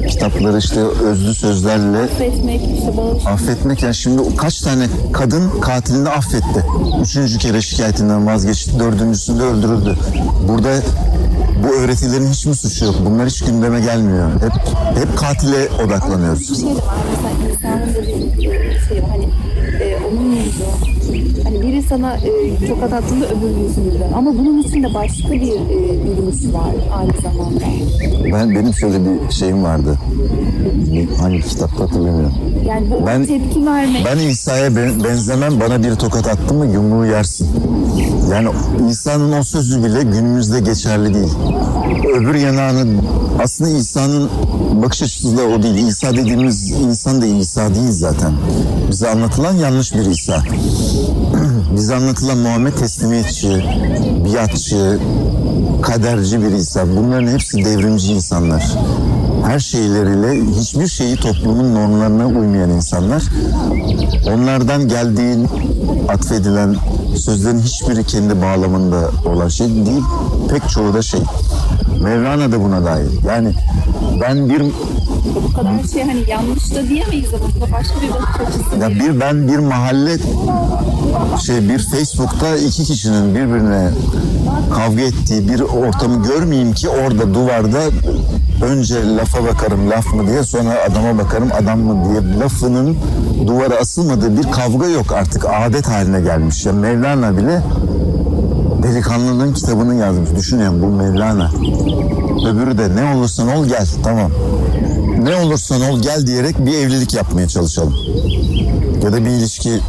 kitapları 0.09 0.57
işte 0.57 0.79
özlü 0.79 1.33
sözlerle 1.33 1.97
affetmek, 1.97 2.61
işte 2.77 2.97
bağış 2.97 3.25
affetmek. 3.25 3.83
Yani 3.83 3.95
şimdi 3.95 4.35
kaç 4.35 4.61
tane 4.61 4.87
kadın 5.13 5.59
katilini 5.61 6.09
affetti. 6.09 6.65
Üçüncü 7.01 7.37
kere 7.37 7.61
şikayetinden 7.61 8.27
vazgeçti. 8.27 8.79
Dördüncüsünde 8.79 9.43
öldürüldü. 9.43 9.97
Burada 10.47 10.69
bu 11.63 11.67
öğretilerin 11.73 12.27
hiç 12.27 12.45
mi 12.45 12.55
suçu 12.55 12.85
yok? 12.85 12.95
Bunlar 13.05 13.27
hiç 13.27 13.41
gündeme 13.41 13.79
gelmiyor. 13.81 14.31
Hep 14.33 14.51
hep 14.97 15.17
katile 15.17 15.69
odaklanıyoruz. 15.85 16.51
bir 16.51 16.55
şey 16.55 16.69
de 16.69 16.75
var. 16.75 16.95
Mesela 17.11 17.83
insanın 17.83 17.95
da 17.95 18.07
bir 18.07 18.79
şey 18.89 19.03
var. 19.03 19.09
Hani 19.09 19.25
e, 19.83 19.97
onun 20.11 20.31
yüzü. 20.31 20.92
Sana 21.89 22.17
e, 22.17 22.67
tokat 22.67 22.93
attığında 22.93 23.25
öbür 23.25 23.67
yüzünde. 23.67 24.07
Ama 24.15 24.31
bunun 24.37 24.61
içinde 24.63 24.93
başka 24.93 25.31
bir 25.31 25.41
e, 25.51 26.03
bilinç 26.03 26.53
var 26.53 26.71
aynı 26.99 27.11
zamanda. 27.21 27.65
Ben 28.33 28.49
benim 28.55 28.73
şöyle 28.73 28.97
bir 29.05 29.31
şeyim 29.31 29.63
vardı. 29.63 29.99
Hangi 31.19 31.41
kitapta 31.41 31.83
hatırlamıyorum. 31.83 32.33
Yani 32.67 32.87
bu 32.91 33.05
Ben- 33.07 33.25
tepki 33.25 33.65
vermek. 33.65 34.05
Ben 34.05 34.17
İsa'ya 34.19 34.75
ben- 34.75 35.03
benzemem. 35.03 35.59
Bana 35.59 35.83
bir 35.83 35.95
tokat 35.95 36.27
attı 36.27 36.53
mı 36.53 36.65
yumruğu 36.65 37.05
yersin. 37.05 37.47
Yani 38.31 38.49
İsa'nın 38.89 39.31
o 39.39 39.43
sözü 39.43 39.83
bile 39.83 40.03
günümüzde 40.03 40.59
geçerli 40.59 41.13
değil. 41.13 41.33
Öbür 42.15 42.35
yanağını 42.35 43.01
aslında 43.43 43.69
İsa'nın 43.69 44.29
bakış 44.83 45.03
açısı 45.03 45.37
da 45.37 45.41
o 45.43 45.63
değil. 45.63 45.87
İsa 45.87 46.11
dediğimiz 46.13 46.71
insan 46.71 47.21
da 47.21 47.25
İsa 47.25 47.75
değil 47.75 47.91
zaten. 47.91 48.33
Bize 48.91 49.09
anlatılan 49.09 49.53
yanlış 49.53 49.93
bir 49.95 50.05
İsa. 50.05 50.43
Bize 51.75 51.95
anlatılan 51.95 52.37
Muhammed 52.37 52.73
teslimiyetçi, 52.73 53.63
biatçı, 54.25 54.99
kaderci 55.81 56.41
bir 56.41 56.51
İsa. 56.51 56.95
Bunların 56.95 57.27
hepsi 57.27 57.65
devrimci 57.65 58.13
insanlar. 58.13 58.63
Her 59.45 59.59
şeyleriyle 59.59 60.45
hiçbir 60.59 60.87
şeyi 60.87 61.15
toplumun 61.15 61.75
normlarına 61.75 62.27
uymayan 62.27 62.69
insanlar. 62.69 63.23
Onlardan 64.27 64.87
geldiğin 64.87 65.47
atfedilen 66.09 66.75
Sözlerin 67.17 67.59
hiçbiri 67.59 68.03
kendi 68.03 68.41
bağlamında 68.41 69.09
olan 69.25 69.47
şey 69.47 69.67
değil. 69.67 70.03
Pek 70.49 70.69
çoğu 70.69 70.93
da 70.93 71.01
şey. 71.01 71.19
Mevlana 72.01 72.51
da 72.51 72.63
buna 72.63 72.85
dahil. 72.85 73.25
Yani 73.27 73.53
ben 74.21 74.49
bir 74.49 74.63
Bu 75.25 75.53
kadar 75.53 75.83
şey 75.93 76.03
hani 76.03 76.23
yanlış 76.27 76.75
da 76.75 76.89
diyemeyiz 76.89 77.33
ama 77.33 77.43
bu 77.55 77.61
da 77.61 77.71
başka 77.71 77.95
bir 78.01 78.09
bakış 78.09 78.47
açısı. 78.47 78.79
ya 78.81 78.89
bir 78.89 79.19
ben 79.19 79.47
bir 79.47 79.57
mahalle 79.57 80.17
şey 81.45 81.69
bir 81.69 81.79
Facebook'ta 81.79 82.57
iki 82.57 82.83
kişinin 82.83 83.35
birbirine 83.35 83.89
kavga 84.75 85.01
ettiği 85.01 85.49
bir 85.49 85.59
ortamı 85.59 86.23
görmeyeyim 86.23 86.73
ki 86.73 86.89
orada 86.89 87.33
duvarda 87.33 87.79
önce 88.65 89.15
lafa 89.17 89.43
bakarım 89.43 89.89
laf 89.89 90.13
mı 90.13 90.27
diye 90.27 90.43
sonra 90.43 90.75
adama 90.89 91.23
bakarım 91.23 91.49
adam 91.61 91.79
mı 91.79 92.09
diye 92.09 92.39
lafının 92.39 92.97
duvara 93.47 93.75
asılmadığı 93.75 94.37
bir 94.37 94.51
kavga 94.51 94.87
yok 94.87 95.11
artık 95.11 95.45
adet 95.45 95.87
haline 95.87 96.21
gelmiş. 96.21 96.65
Ya 96.65 96.73
Mevlana 96.73 97.37
bile 97.37 97.61
delikanlının 98.83 99.53
kitabını 99.53 99.95
yazmış. 99.95 100.29
Düşünüyorum 100.37 100.81
bu 100.81 100.87
Mevlana. 100.87 101.51
Öbürü 102.49 102.77
de 102.77 102.95
ne 102.95 103.15
olursan 103.15 103.47
ol 103.47 103.65
gel 103.65 103.87
tamam. 104.03 104.31
Ne 105.23 105.35
olursan 105.35 105.81
ol 105.81 106.01
gel 106.01 106.27
diyerek 106.27 106.65
bir 106.65 106.73
evlilik 106.73 107.13
yapmaya 107.13 107.47
çalışalım 107.47 107.95
ya 109.03 109.13
da 109.13 109.25
bir 109.25 109.29
ilişkiye 109.29 109.79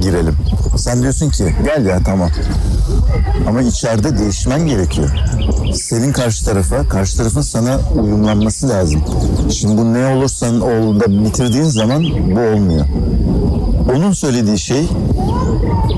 girelim. 0.00 0.36
Sen 0.76 1.02
diyorsun 1.02 1.30
ki 1.30 1.54
gel 1.64 1.86
ya 1.86 2.00
tamam. 2.04 2.30
Ama 3.48 3.62
içeride 3.62 4.18
değişmen 4.18 4.66
gerekiyor. 4.66 5.10
Senin 5.74 6.12
karşı 6.12 6.44
tarafa, 6.44 6.88
karşı 6.88 7.16
tarafın 7.16 7.40
sana 7.40 7.80
uyumlanması 8.02 8.68
lazım. 8.68 9.02
Şimdi 9.50 9.78
bu 9.78 9.94
ne 9.94 10.06
olursan 10.06 10.60
ol 10.60 11.00
da 11.00 11.24
bitirdiğin 11.24 11.64
zaman 11.64 12.04
bu 12.36 12.40
olmuyor. 12.40 12.86
Onun 13.96 14.12
söylediği 14.12 14.58
şey 14.58 14.88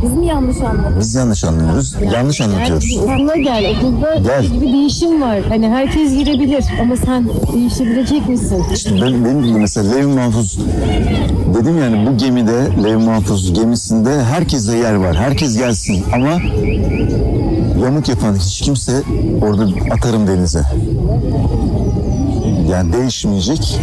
Biz 0.03 0.12
mi 0.12 0.27
yanlış 0.27 0.57
anladık? 0.61 1.00
biz 1.00 1.15
yanlış 1.15 1.45
anlıyoruz, 1.45 1.95
yanlış 2.15 2.41
anlatıyoruz. 2.41 2.91
Yani 2.93 3.23
okula 3.23 3.37
gel. 3.37 3.77
Okulda 3.77 4.15
Gel. 4.17 4.45
gibi 4.45 4.73
değişim 4.73 5.23
var. 5.23 5.41
Hani 5.49 5.69
herkes 5.69 6.15
girebilir 6.15 6.65
ama 6.83 6.97
sen 6.97 7.29
değişebilecek 7.55 8.29
misin? 8.29 8.65
İşte 8.75 8.91
ben, 8.95 9.25
benim 9.25 9.59
mesela 9.59 9.95
Lev 9.95 10.09
Mahfuz 10.09 10.59
dedim 11.55 11.79
yani 11.79 12.07
bu 12.07 12.17
gemide 12.17 12.85
Lev 12.85 12.99
Mahfuz 12.99 13.53
gemisinde 13.53 14.25
herkese 14.25 14.77
yer 14.77 14.95
var. 14.95 15.17
Herkes 15.17 15.59
gelsin 15.59 16.05
ama 16.15 16.41
yamuk 17.85 18.09
yapan 18.09 18.35
hiç 18.35 18.61
kimse 18.61 19.03
orada 19.43 19.69
atarım 19.95 20.27
denize. 20.27 20.62
Yani 22.71 22.93
değişmeyecek. 22.93 23.81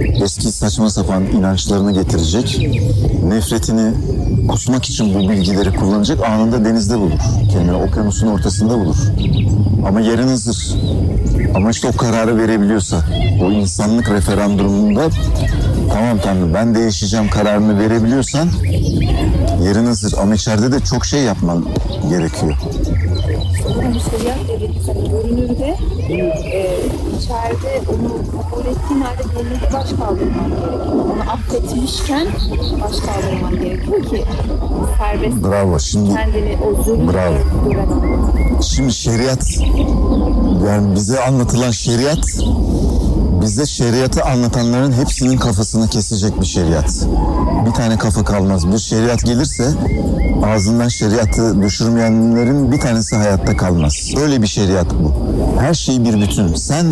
Eski 0.00 0.52
saçma 0.52 0.90
sapan 0.90 1.24
inançlarını 1.24 1.92
getirecek. 1.92 2.70
Nefretini 3.24 3.92
kusmak 4.48 4.84
için 4.84 5.14
bu 5.14 5.28
bilgileri 5.28 5.72
kullanacak 5.74 6.24
anında 6.24 6.64
denizde 6.64 6.98
bulur. 6.98 7.18
Kendini 7.52 7.76
okyanusun 7.76 8.26
ortasında 8.26 8.78
bulur. 8.78 8.96
Ama 9.88 10.00
yarın 10.00 10.28
hazır. 10.28 10.74
Ama 11.54 11.70
işte 11.70 11.88
o 11.88 11.96
kararı 11.96 12.36
verebiliyorsa, 12.38 12.96
o 13.42 13.50
insanlık 13.52 14.10
referandumunda 14.10 15.08
tamam 15.92 16.18
Tanrı 16.22 16.54
ben 16.54 16.74
değişeceğim 16.74 17.30
kararını 17.30 17.78
verebiliyorsan 17.78 18.48
yerin 19.64 19.86
hazır. 19.86 20.14
Ama 20.18 20.34
içeride 20.34 20.72
de 20.72 20.80
çok 20.80 21.06
şey 21.06 21.22
yapman 21.22 21.64
gerekiyor. 22.08 22.54
Dediğimiz 24.48 24.88
hani 24.88 25.10
görünürde 25.10 25.76
e, 26.52 26.76
içeride 27.18 27.80
onu 27.88 28.42
kabul 28.42 28.60
ettiğin 28.60 29.00
halde 29.00 29.22
görünürde 29.34 29.72
baş 29.72 29.90
kaldırman 29.90 30.48
gerekiyor. 30.48 31.04
Onu 31.14 31.30
affetmişken 31.30 32.26
baş 32.82 32.96
kaldırman 32.96 33.64
gerekiyor 33.64 34.02
ki 34.04 34.24
serbest 34.98 35.44
Bravo. 35.44 35.78
Şimdi 35.78 36.14
kendini 36.14 36.58
o 36.66 36.82
zulüm 36.82 37.12
Bravo. 37.12 37.34
Şimdi 38.62 38.92
şeriat 38.92 39.58
yani 40.66 40.94
bize 40.94 41.20
anlatılan 41.20 41.70
şeriat 41.70 42.26
bize 43.42 43.66
şeriatı 43.66 44.24
anlatanların 44.24 44.92
hepsinin 44.92 45.36
kafasını 45.36 45.88
kesecek 45.88 46.40
bir 46.40 46.46
şeriat. 46.46 47.06
Bir 47.66 47.72
tane 47.72 47.98
kafa 47.98 48.24
kalmaz. 48.24 48.72
Bir 48.72 48.78
şeriat 48.78 49.24
gelirse 49.24 49.68
ağzından 50.44 50.88
şeriatı 50.88 51.62
düşürmeyenlerin 51.62 52.72
bir 52.72 52.80
tanesi 52.80 53.16
hayatta 53.16 53.56
kalmaz. 53.56 54.12
Öyle 54.20 54.42
bir 54.42 54.46
şeriat 54.46 54.86
bu. 54.94 55.14
Her 55.60 55.74
şey 55.74 56.04
bir 56.04 56.20
bütün. 56.20 56.54
Sen 56.54 56.86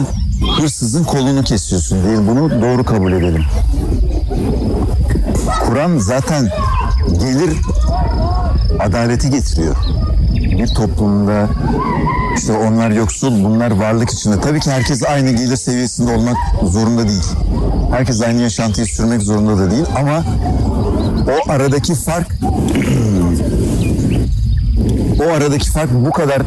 hırsızın 0.58 1.04
kolunu 1.04 1.42
kesiyorsun 1.42 2.04
değil. 2.04 2.18
Bunu 2.28 2.62
doğru 2.62 2.84
kabul 2.84 3.12
edelim. 3.12 3.44
Kur'an 5.66 5.98
zaten 5.98 6.48
gelir 7.20 7.56
adaleti 8.80 9.30
getiriyor. 9.30 9.76
Bir 10.58 10.66
toplumda 10.66 11.48
işte 12.36 12.52
onlar 12.52 12.90
yoksul, 12.90 13.44
bunlar 13.44 13.70
varlık 13.70 14.10
içinde. 14.10 14.40
Tabii 14.40 14.60
ki 14.60 14.70
herkes 14.70 15.02
aynı 15.02 15.30
gelir 15.30 15.56
seviyesinde 15.56 16.12
olmak 16.12 16.36
zorunda 16.62 17.08
değil. 17.08 17.24
Herkes 17.90 18.22
aynı 18.22 18.42
yaşantıyı 18.42 18.86
sürmek 18.86 19.22
zorunda 19.22 19.58
da 19.58 19.70
değil 19.70 19.84
ama 19.98 20.24
o 21.26 21.50
aradaki 21.50 21.94
fark 21.94 22.26
o 25.20 25.32
aradaki 25.32 25.70
fark 25.70 25.90
bu 26.06 26.12
kadar 26.12 26.42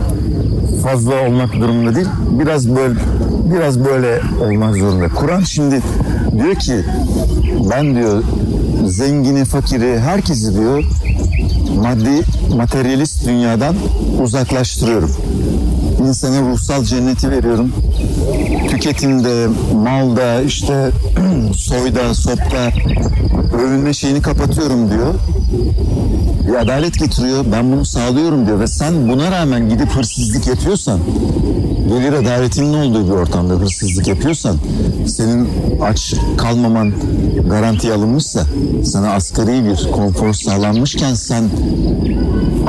fazla 0.83 1.27
olmak 1.27 1.53
durumunda 1.53 1.95
değil. 1.95 2.07
Biraz 2.29 2.75
böyle 2.75 2.99
biraz 3.53 3.85
böyle 3.85 4.21
olmak 4.41 4.75
zorunda. 4.75 5.09
Kur'an 5.09 5.41
şimdi 5.41 5.81
diyor 6.37 6.55
ki 6.55 6.75
ben 7.71 7.95
diyor 7.95 8.23
zengini, 8.85 9.45
fakiri, 9.45 9.99
herkesi 9.99 10.57
diyor 10.57 10.83
maddi, 11.75 12.21
materyalist 12.55 13.27
dünyadan 13.27 13.75
uzaklaştırıyorum. 14.21 15.15
İnsana 15.99 16.41
ruhsal 16.41 16.83
cenneti 16.83 17.31
veriyorum. 17.31 17.73
Tüketimde, 18.69 19.47
malda, 19.75 20.41
işte 20.41 20.91
soyda, 21.55 22.13
sopta 22.13 22.71
övünme 23.57 23.93
şeyini 23.93 24.21
kapatıyorum 24.21 24.91
diyor. 24.91 25.13
Bir 26.47 26.55
adalet 26.55 26.99
getiriyor. 26.99 27.45
Ben 27.51 27.71
bunu 27.71 27.85
sağlıyorum 27.85 28.47
diyor. 28.47 28.59
Ve 28.59 28.67
sen 28.67 29.09
buna 29.09 29.31
rağmen 29.31 29.69
gidip 29.69 29.89
hırsızlık 29.89 30.47
yapıyorsan 30.47 30.99
gelir 32.09 32.13
adaletinin 32.13 32.73
olduğu 32.73 33.05
bir 33.05 33.11
ortamda 33.11 33.53
hırsızlık 33.53 34.07
yapıyorsan 34.07 34.57
senin 35.07 35.49
aç 35.81 36.13
kalmaman 36.37 36.93
garanti 37.49 37.93
alınmışsa 37.93 38.45
sana 38.83 39.13
asgari 39.13 39.65
bir 39.65 39.91
konfor 39.91 40.33
sağlanmışken 40.33 41.13
sen 41.13 41.43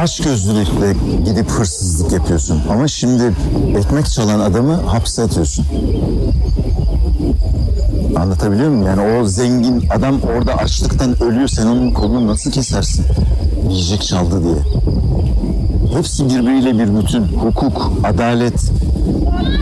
aç 0.00 0.20
gözlülükle 0.20 0.94
gidip 1.24 1.50
hırsızlık 1.50 2.12
yapıyorsun. 2.12 2.62
Ama 2.70 2.88
şimdi 2.88 3.32
ekmek 3.78 4.06
çalan 4.06 4.40
adamı 4.40 4.74
hapse 4.74 5.22
atıyorsun. 5.22 5.66
Anlatabiliyor 8.16 8.68
muyum? 8.68 8.86
Yani 8.86 9.00
o 9.00 9.24
zengin 9.24 9.88
adam 9.90 10.20
orada 10.36 10.54
açlıktan 10.54 11.22
ölüyor. 11.22 11.48
Sen 11.48 11.66
onun 11.66 11.90
kolunu 11.90 12.26
nasıl 12.26 12.50
kesersin? 12.50 13.04
Yiyecek 13.70 14.02
çaldı 14.02 14.44
diye. 14.44 14.56
Hepsi 15.96 16.24
birbiriyle 16.24 16.78
bir 16.78 17.02
bütün. 17.02 17.22
Hukuk, 17.22 17.92
adalet, 18.04 18.70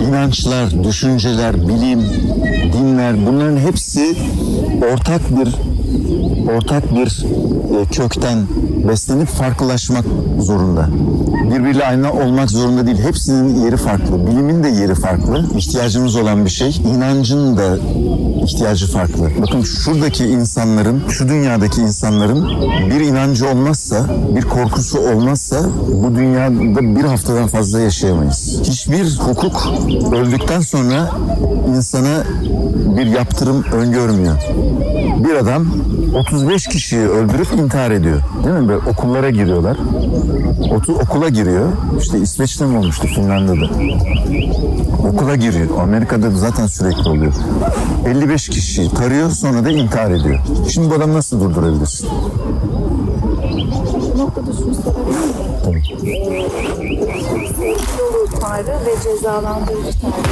inançlar, 0.09 0.85
düşünceler, 0.85 1.68
bilim, 1.68 2.01
dinler 2.72 3.27
bunların 3.27 3.57
hepsi 3.57 4.16
ortak 4.92 5.20
bir 5.38 5.55
ortak 6.57 6.96
bir 6.96 7.24
kökten 7.84 8.38
beslenip 8.88 9.28
farklılaşmak 9.28 10.04
zorunda. 10.40 10.88
Birbiriyle 11.44 11.86
aynı 11.86 12.12
olmak 12.12 12.50
zorunda 12.50 12.86
değil. 12.86 13.02
Hepsinin 13.02 13.64
yeri 13.64 13.76
farklı. 13.76 14.26
Bilimin 14.26 14.64
de 14.64 14.68
yeri 14.68 14.94
farklı. 14.94 15.46
İhtiyacımız 15.56 16.16
olan 16.16 16.44
bir 16.44 16.50
şey. 16.50 16.82
İnancın 16.94 17.56
da 17.56 17.78
ihtiyacı 18.44 18.86
farklı. 18.86 19.30
Bakın 19.42 19.62
şuradaki 19.62 20.24
insanların, 20.24 21.02
şu 21.08 21.28
dünyadaki 21.28 21.80
insanların 21.80 22.48
bir 22.90 23.00
inancı 23.00 23.48
olmazsa, 23.48 24.06
bir 24.36 24.42
korkusu 24.42 24.98
olmazsa 24.98 25.70
bu 26.02 26.14
dünyada 26.14 26.96
bir 26.96 27.04
haftadan 27.04 27.48
fazla 27.48 27.80
yaşayamayız. 27.80 28.60
Hiçbir 28.62 29.16
hukuk 29.16 29.72
öldükten 30.12 30.60
sonra 30.60 31.10
insana 31.76 32.24
bir 32.96 33.06
yaptırım 33.06 33.64
öngörmüyor. 33.72 34.36
Bir 35.24 35.34
adam 35.34 35.66
35 36.14 36.66
kişiyi 36.66 37.08
öldürüp 37.08 37.52
intihar 37.68 37.90
ediyor. 37.90 38.20
Değil 38.44 38.54
mi? 38.57 38.68
Böyle 38.68 38.81
okullara 38.90 39.31
giriyorlar. 39.31 39.76
Otu, 40.76 40.92
okula 40.92 41.28
giriyor. 41.28 41.68
İşte 42.00 42.18
İsveç'te 42.18 42.66
mi 42.66 42.78
olmuştu? 42.78 43.07
Finlandiya'da. 43.07 43.72
Okula 45.09 45.37
giriyor. 45.37 45.68
Amerika'da 45.83 46.31
da 46.31 46.37
zaten 46.37 46.66
sürekli 46.66 47.09
oluyor. 47.09 47.33
55 48.07 48.48
kişi 48.48 48.94
tarıyor 48.94 49.31
sonra 49.31 49.64
da 49.64 49.70
intihar 49.70 50.11
ediyor. 50.11 50.38
Şimdi 50.68 50.90
bu 50.90 50.94
adam 50.94 51.14
nasıl 51.14 51.40
durdurabilirsin? 51.40 52.09
Noktada 54.16 54.52
şunu 54.52 54.74
sorabilir 54.74 55.18
miyim? 55.64 55.88
Sevgi 57.59 58.72
ve 58.87 58.94
cezalandırıcı 59.02 60.00
Tanrı. 60.00 60.28